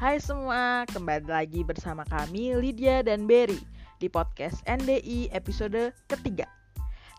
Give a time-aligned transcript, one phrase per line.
[0.00, 3.60] Hai semua, kembali lagi bersama kami Lydia dan Berry
[4.00, 6.48] di podcast NDI episode ketiga.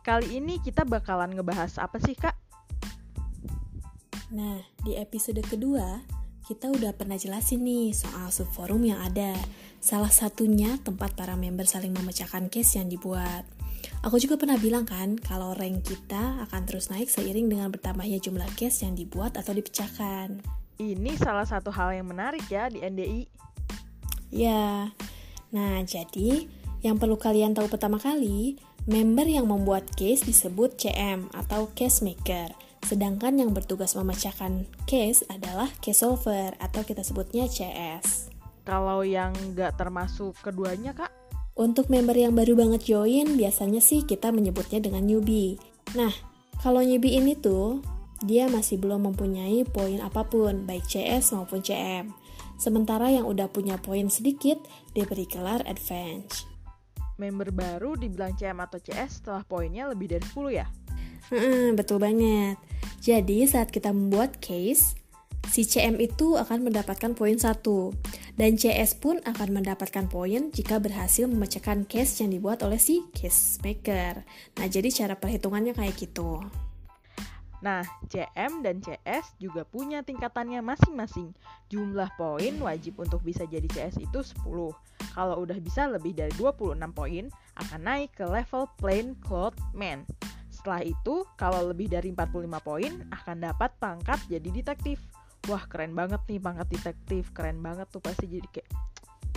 [0.01, 2.33] Kali ini kita bakalan ngebahas apa sih kak?
[4.33, 6.01] Nah, di episode kedua,
[6.49, 9.37] kita udah pernah jelasin nih soal subforum yang ada.
[9.77, 13.45] Salah satunya tempat para member saling memecahkan case yang dibuat.
[14.01, 18.49] Aku juga pernah bilang kan, kalau rank kita akan terus naik seiring dengan bertambahnya jumlah
[18.57, 20.60] case yang dibuat atau dipecahkan.
[20.81, 23.29] Ini salah satu hal yang menarik ya di NDI.
[24.33, 24.89] Ya,
[25.53, 26.49] nah jadi
[26.81, 28.57] yang perlu kalian tahu pertama kali,
[28.89, 32.49] member yang membuat case disebut CM atau case maker.
[32.81, 38.33] Sedangkan yang bertugas memecahkan case adalah case solver atau kita sebutnya CS.
[38.65, 41.13] Kalau yang nggak termasuk keduanya kak?
[41.53, 45.61] Untuk member yang baru banget join, biasanya sih kita menyebutnya dengan newbie.
[45.93, 46.09] Nah,
[46.65, 47.85] kalau newbie ini tuh,
[48.21, 52.13] dia masih belum mempunyai poin apa pun, baik CS maupun CM.
[52.61, 54.61] Sementara yang udah punya poin sedikit,
[54.93, 56.45] diberi gelar advance.
[57.17, 60.67] Member baru dibilang CM atau CS setelah poinnya lebih dari 10 ya?
[61.33, 62.61] Hmm, betul banget.
[63.01, 64.93] Jadi saat kita membuat case,
[65.49, 67.65] si CM itu akan mendapatkan poin 1
[68.37, 73.57] dan CS pun akan mendapatkan poin jika berhasil memecahkan case yang dibuat oleh si case
[73.65, 74.21] maker.
[74.61, 76.45] Nah, jadi cara perhitungannya kayak gitu.
[77.61, 81.29] Nah, CM dan CS juga punya tingkatannya masing-masing.
[81.69, 84.73] Jumlah poin wajib untuk bisa jadi CS itu 10.
[85.13, 87.29] Kalau udah bisa lebih dari 26 poin,
[87.61, 90.09] akan naik ke level Plain Cloud Man.
[90.49, 94.97] Setelah itu, kalau lebih dari 45 poin, akan dapat pangkat jadi detektif.
[95.49, 97.29] Wah, keren banget nih pangkat detektif.
[97.33, 98.69] Keren banget tuh pasti jadi kayak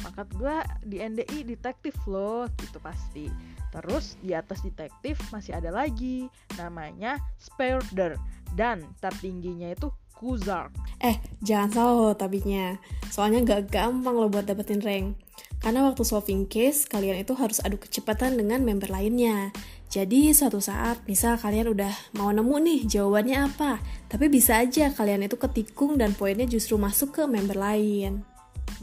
[0.05, 3.33] pangkat gue di NDI detektif loh, gitu pasti.
[3.75, 8.15] Terus di atas detektif masih ada lagi namanya Spareder
[8.55, 10.71] dan tertingginya itu Kuzar.
[11.03, 12.79] Eh, jangan salah loh tabinya.
[13.11, 15.19] Soalnya gak gampang loh buat dapetin rank.
[15.59, 19.51] Karena waktu solving case, kalian itu harus adu kecepatan dengan member lainnya.
[19.91, 25.27] Jadi suatu saat, misal kalian udah mau nemu nih jawabannya apa, tapi bisa aja kalian
[25.27, 28.34] itu ketikung dan poinnya justru masuk ke member lain.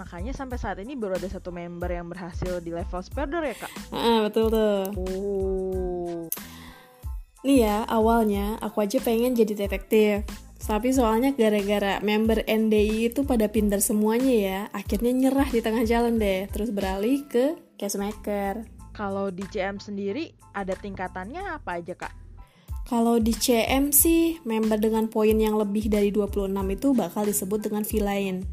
[0.01, 3.71] Makanya sampai saat ini baru ada satu member yang berhasil di level Spareder ya kak?
[3.93, 4.81] Ah, betul tuh.
[4.97, 6.25] Oh.
[7.45, 10.25] Nih ya, awalnya aku aja pengen jadi detektif.
[10.57, 16.17] Tapi soalnya gara-gara member NDI itu pada pinter semuanya ya, akhirnya nyerah di tengah jalan
[16.17, 18.65] deh, terus beralih ke case maker.
[18.97, 22.13] Kalau di CM sendiri ada tingkatannya apa aja kak?
[22.89, 27.85] Kalau di CM sih, member dengan poin yang lebih dari 26 itu bakal disebut dengan
[27.85, 28.47] villain.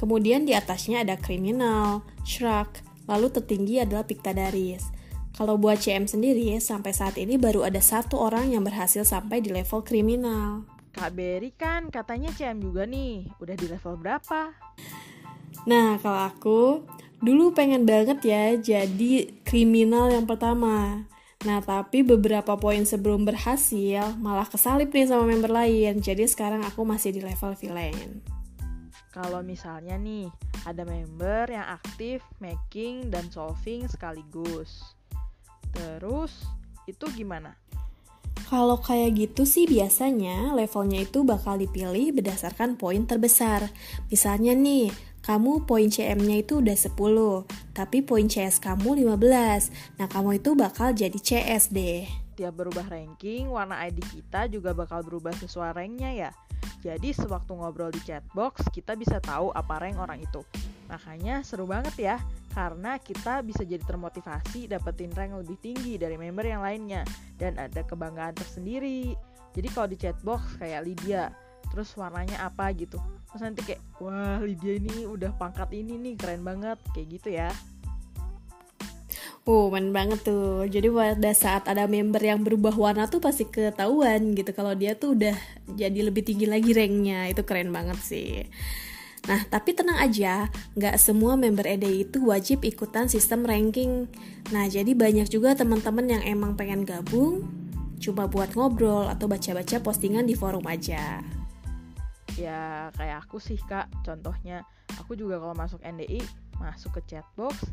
[0.00, 2.72] Kemudian di atasnya ada kriminal, shrug,
[3.04, 4.88] lalu tertinggi adalah Pictadaris.
[5.36, 9.52] Kalau buat CM sendiri, sampai saat ini baru ada satu orang yang berhasil sampai di
[9.52, 10.64] level kriminal.
[10.96, 14.56] Kak Berry kan katanya CM juga nih, udah di level berapa?
[15.68, 16.60] Nah, kalau aku
[17.20, 21.04] dulu pengen banget ya jadi kriminal yang pertama.
[21.44, 26.00] Nah, tapi beberapa poin sebelum berhasil malah kesalip nih sama member lain.
[26.00, 28.39] Jadi sekarang aku masih di level villain.
[29.10, 30.30] Kalau misalnya nih,
[30.62, 34.86] ada member yang aktif making dan solving sekaligus.
[35.74, 36.46] Terus,
[36.86, 37.58] itu gimana?
[38.46, 43.66] Kalau kayak gitu sih biasanya levelnya itu bakal dipilih berdasarkan poin terbesar.
[44.10, 44.94] Misalnya nih,
[45.26, 46.94] kamu poin CM-nya itu udah 10,
[47.74, 50.00] tapi poin CS kamu 15.
[50.02, 52.06] Nah, kamu itu bakal jadi CS deh.
[52.38, 56.30] Tiap berubah ranking, warna ID kita juga bakal berubah sesuai ranknya ya.
[56.80, 60.40] Jadi sewaktu ngobrol di chatbox, kita bisa tahu apa rank orang itu.
[60.88, 62.16] Makanya seru banget ya,
[62.56, 67.04] karena kita bisa jadi termotivasi dapetin rank lebih tinggi dari member yang lainnya.
[67.36, 69.12] Dan ada kebanggaan tersendiri.
[69.52, 71.30] Jadi kalau di chatbox kayak Lydia,
[71.68, 72.96] terus warnanya apa gitu.
[73.30, 76.80] Terus nanti kayak, wah Lydia ini udah pangkat ini nih, keren banget.
[76.96, 77.50] Kayak gitu ya.
[79.50, 80.62] Oh, men banget tuh.
[80.70, 85.18] Jadi pada saat ada member yang berubah warna tuh pasti ketahuan gitu kalau dia tuh
[85.18, 85.34] udah
[85.74, 87.26] jadi lebih tinggi lagi ranknya.
[87.26, 88.46] Itu keren banget sih.
[89.26, 90.46] Nah, tapi tenang aja,
[90.78, 94.06] nggak semua member EDI itu wajib ikutan sistem ranking.
[94.54, 97.50] Nah, jadi banyak juga teman-teman yang emang pengen gabung,
[97.98, 101.26] cuma buat ngobrol atau baca-baca postingan di forum aja.
[102.38, 104.62] Ya, kayak aku sih kak, contohnya
[104.94, 106.22] aku juga kalau masuk NDI,
[106.62, 107.66] masuk ke chatbox,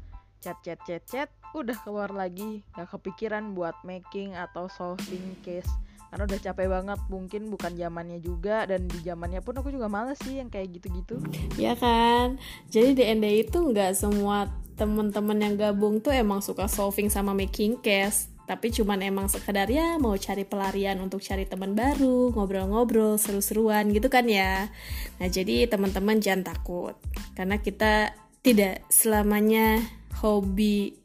[0.44, 1.30] chat chat chat chat
[1.62, 5.70] udah keluar lagi gak kepikiran buat making atau solving case.
[6.08, 10.16] Karena udah capek banget mungkin bukan zamannya juga dan di zamannya pun aku juga males
[10.24, 11.20] sih yang kayak gitu-gitu.
[11.60, 12.40] Ya kan?
[12.72, 14.48] Jadi di NDI itu nggak semua
[14.80, 18.32] temen-temen yang gabung tuh emang suka solving sama making case.
[18.48, 24.08] Tapi cuman emang sekedar ya mau cari pelarian untuk cari teman baru, ngobrol-ngobrol, seru-seruan gitu
[24.08, 24.72] kan ya.
[25.20, 26.96] Nah, jadi teman-teman jangan takut.
[27.36, 29.84] Karena kita tidak selamanya
[30.24, 30.96] hobi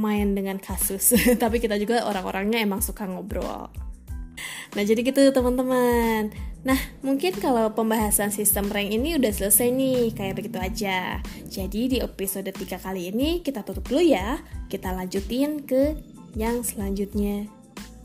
[0.00, 1.12] main dengan kasus,
[1.42, 3.68] tapi kita juga orang-orangnya emang suka ngobrol.
[4.72, 6.32] Nah, jadi gitu teman-teman.
[6.64, 11.20] Nah, mungkin kalau pembahasan sistem rank ini udah selesai nih, kayak begitu aja.
[11.50, 14.40] Jadi di episode 3 kali ini kita tutup dulu ya.
[14.70, 15.98] Kita lanjutin ke
[16.38, 17.50] yang selanjutnya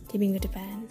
[0.09, 0.87] di minggu depan.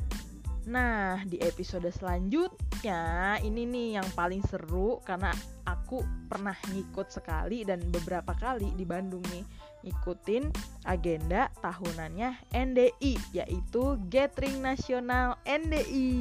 [0.65, 5.33] Nah, di episode selanjutnya ini nih yang paling seru karena
[5.65, 9.45] aku pernah ngikut sekali dan beberapa kali di Bandung nih
[9.85, 10.49] ngikutin
[10.89, 16.13] agenda tahunannya NDI yaitu Gathering Nasional NDI.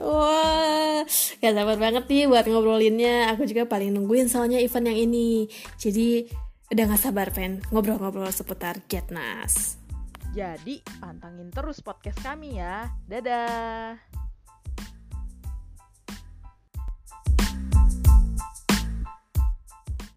[0.00, 1.04] Wah,
[1.40, 3.32] gak sabar banget nih buat ngobrolinnya.
[3.32, 5.48] Aku juga paling nungguin soalnya event yang ini.
[5.76, 6.28] Jadi
[6.72, 9.80] udah gak sabar pen ngobrol-ngobrol seputar Getnas.
[10.30, 12.88] Jadi pantangin terus podcast kami ya.
[13.08, 14.29] Dadah.